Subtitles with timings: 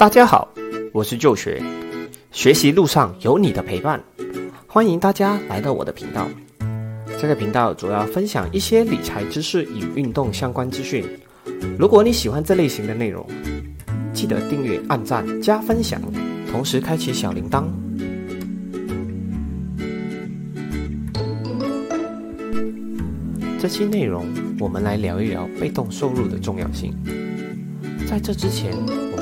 [0.00, 0.48] 大家好，
[0.94, 1.62] 我是旧学，
[2.32, 4.02] 学习路上有你的陪伴，
[4.66, 6.26] 欢迎大家来到我的频道。
[7.20, 11.04] 这个频道主要分享一些理财知识与运动相关资讯。
[11.78, 13.28] 如果你喜欢这类型的内容，
[14.14, 16.00] 记得订阅、按赞、加分享，
[16.50, 17.64] 同时开启小铃铛。
[23.58, 24.24] 这期内容，
[24.58, 26.90] 我们来聊一聊被动收入的重要性。
[28.08, 28.72] 在这之前，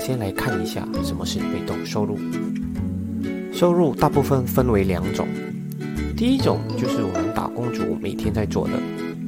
[0.00, 2.18] 先来看一下什么是被动收入。
[3.52, 5.26] 收入大部分分为两种，
[6.16, 8.72] 第一种就是我们打工族每天在做的，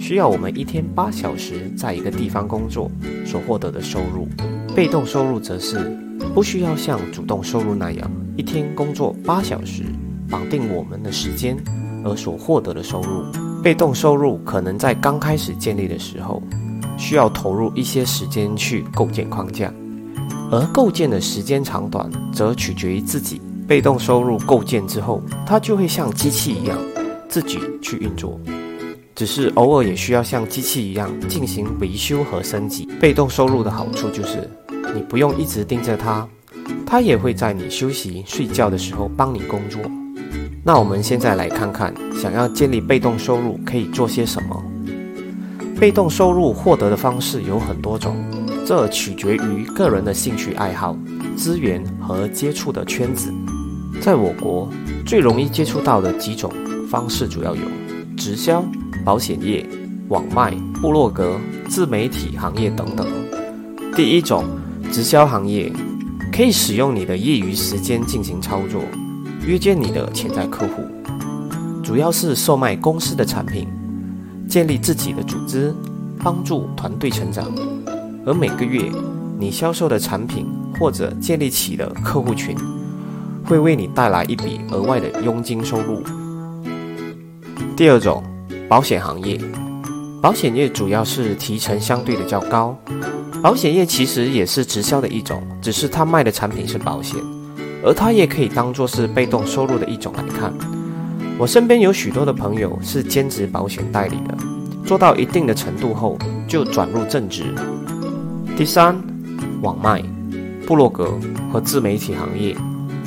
[0.00, 2.90] 需要我们一天八小时在一个地方工作
[3.26, 4.26] 所获得的收入；
[4.74, 5.78] 被动收入则是
[6.34, 9.82] 不需要像主动收入那样一天工作八小时
[10.30, 11.56] 绑定我们的时间
[12.04, 13.24] 而所获得的收入。
[13.62, 16.42] 被动收入可能在刚开始建立的时候。
[16.98, 19.72] 需要投入一些时间去构建框架，
[20.52, 23.40] 而构建的时间长短则取决于自己。
[23.66, 26.78] 被动收入构建之后，它就会像机器一样
[27.26, 28.38] 自己去运作，
[29.14, 32.86] 只是偶尔也需要像机器一样进行维修和升级。
[33.00, 34.50] 被动收入的好处就是，
[34.94, 36.28] 你不用一直盯着它，
[36.84, 39.80] 它也会在你休息睡觉的时候帮你工作。
[40.62, 44.62] 那我们现在来看看，想要建立被动收入可以做些什么。
[45.80, 48.22] 被动收入获得的方式有很多种，
[48.64, 50.96] 这取决于个人的兴趣爱好、
[51.36, 53.32] 资源和接触的圈子。
[54.00, 54.68] 在我国，
[55.04, 56.52] 最容易接触到的几种
[56.88, 57.62] 方式主要有
[58.16, 58.64] 直销、
[59.04, 59.66] 保险业、
[60.08, 63.06] 网卖、部落格、自媒体行业等等。
[63.94, 64.44] 第一种，
[64.90, 65.72] 直销行业
[66.32, 68.80] 可以使用你的业余时间进行操作，
[69.46, 70.82] 约见你的潜在客户，
[71.82, 73.68] 主要是售卖公司的产品。
[74.48, 75.74] 建立自己的组织，
[76.22, 77.50] 帮助团队成长，
[78.24, 78.80] 而每个月
[79.38, 80.46] 你销售的产品
[80.78, 82.56] 或者建立起的客户群，
[83.44, 86.02] 会为你带来一笔额外的佣金收入。
[87.76, 88.22] 第二种，
[88.68, 89.40] 保险行业，
[90.20, 92.78] 保险业主要是提成相对的较高，
[93.42, 97.18] 保险业其实也是直销的一种，只是它卖的产品是保险，
[97.84, 100.52] 而它也可以当做是被动收入的一种来看。
[101.38, 104.38] 我身边有许多的朋友是兼职保险代理的，
[104.86, 106.16] 做到一定的程度后
[106.46, 107.46] 就转入正职。
[108.54, 108.94] 第三，
[109.62, 110.02] 网卖、
[110.66, 111.18] 部落格
[111.50, 112.56] 和自媒体行业，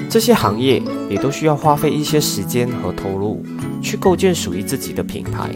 [0.10, 3.44] 这些行业也都需要花费一些时间和投入
[3.82, 5.52] 去构建属于自己的品牌。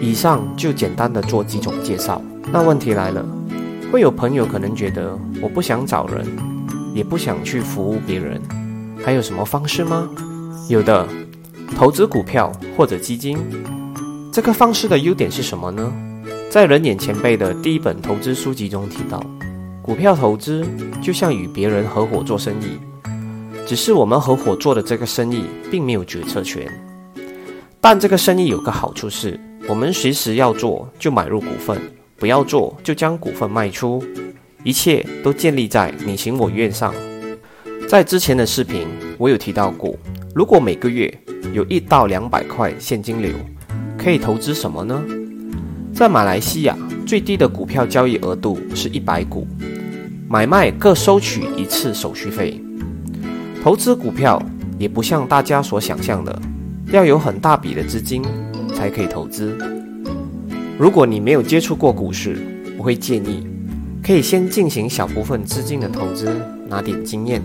[0.00, 2.22] 以上就简单的做几种介绍。
[2.52, 3.26] 那问题来了，
[3.90, 6.26] 会有朋友可能觉得我不想找人，
[6.94, 8.40] 也不想去服务别人，
[9.04, 10.08] 还有什么方式吗？
[10.68, 11.06] 有的。
[11.76, 13.38] 投资股票或者基金，
[14.32, 15.90] 这个方式的优点是什么呢？
[16.50, 19.24] 在人眼前辈的第一本投资书籍中提到，
[19.80, 20.66] 股票投资
[21.00, 22.76] 就像与别人合伙做生意，
[23.64, 26.66] 只是我们合伙做的这个生意并没有决策权。
[27.80, 31.80] 但这个生意有个好处是，我们随时要做就买入股份，
[32.16, 34.02] 不要做就将股份卖出，
[34.64, 36.92] 一切都建立在你情我愿上。
[37.88, 39.94] 在之前的视频，我有提到过，
[40.34, 41.16] 如果每个月
[41.52, 43.30] 有一到两百块现金流，
[43.96, 45.00] 可以投资什么呢？
[46.00, 46.74] 在马来西亚，
[47.04, 49.46] 最低的股票交易额度是一百股，
[50.30, 52.58] 买卖各收取一次手续费。
[53.62, 54.42] 投资股票
[54.78, 56.40] 也不像大家所想象的，
[56.90, 58.22] 要有很大笔的资金
[58.74, 59.54] 才可以投资。
[60.78, 62.38] 如果你没有接触过股市，
[62.78, 63.46] 我会建议
[64.02, 66.34] 可以先进行小部分资金的投资，
[66.66, 67.42] 拿点经验。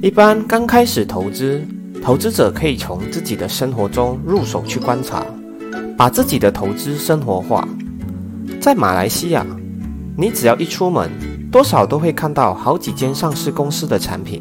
[0.00, 1.60] 一般刚开始投资。
[2.00, 5.26] 投资者可以从自己的生活中入手去观察，
[5.98, 7.66] 把自己的投资生活化。
[8.60, 9.44] 在马来西亚，
[10.16, 11.10] 你只要一出门，
[11.50, 14.40] 多少都会看到好几间上市公司的产品。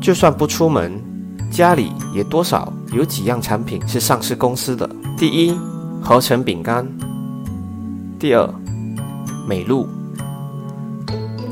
[0.00, 0.98] 就算不出门，
[1.50, 4.88] 家里也多少有几样产品是上市公司的。
[5.18, 5.54] 第一，
[6.00, 6.86] 合成饼干；
[8.18, 8.48] 第二，
[9.46, 9.86] 美露；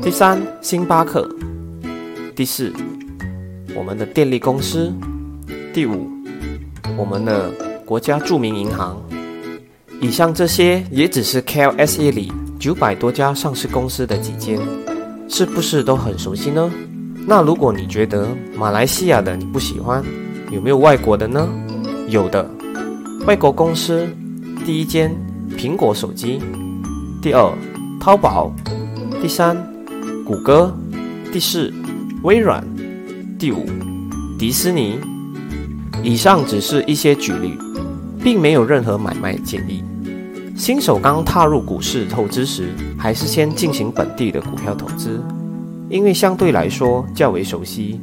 [0.01, 1.21] 第三，星巴克；
[2.35, 2.73] 第四，
[3.75, 4.91] 我们的电力公司。
[5.75, 6.09] 第五，
[6.97, 7.51] 我们的
[7.85, 8.97] 国家著名银行。
[9.99, 14.59] 以上这些也只是 KLSA 里九百多家上市公司的几间，
[15.27, 16.71] 是不是都很熟悉呢？
[17.27, 20.03] 那如果你觉得马来西亚的你不喜欢，
[20.51, 21.49] 有没有外国的呢？
[22.07, 22.47] 有的，
[23.25, 24.07] 外国公司，
[24.65, 25.11] 第一间
[25.57, 26.39] 苹果手机，
[27.21, 27.51] 第二
[27.99, 28.53] 淘宝，
[29.21, 29.57] 第三
[30.23, 30.71] 谷歌，
[31.33, 31.73] 第四
[32.23, 32.63] 微软，
[33.39, 33.65] 第五
[34.37, 34.99] 迪士尼。
[36.03, 37.57] 以上只是一些举例，
[38.27, 39.81] 并没有任何买卖建议。
[40.53, 45.23] 新手刚踏入股市投资时，还是先进行本地的股票投资，
[45.89, 48.01] 因为相对来说较为熟悉，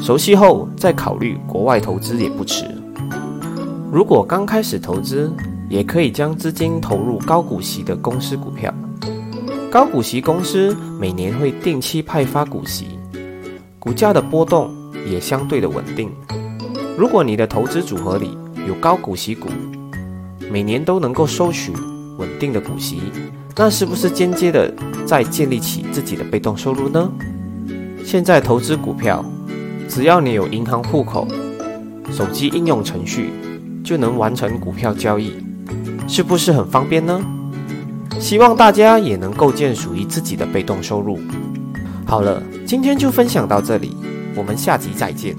[0.00, 2.64] 熟悉后再考虑国外投资也不迟。
[3.92, 5.32] 如果刚开始投资，
[5.68, 8.74] 也可以将资金投入高股息的公司股票。
[9.70, 12.98] 高股息公司每年会定期派发股息，
[13.78, 14.68] 股价的波动
[15.08, 16.10] 也相对的稳定。
[16.98, 18.36] 如果你的投资组合里
[18.66, 19.48] 有高股息股，
[20.50, 21.72] 每年都能够收取
[22.18, 23.00] 稳定的股息，
[23.56, 24.72] 那是不是间接的
[25.06, 27.10] 在建立起自己的被动收入呢？
[28.04, 29.24] 现在投资股票，
[29.88, 31.26] 只要你有银行户口、
[32.10, 33.30] 手机应用程序，
[33.82, 35.34] 就能完成股票交易，
[36.06, 37.20] 是不是很方便呢？
[38.20, 41.18] 希望大家也能构建属于自己的被动收入。
[42.06, 43.96] 好了，今天就分享到这里，
[44.36, 45.34] 我们下集再见。